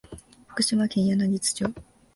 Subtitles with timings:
[0.47, 1.71] 福島県柳津町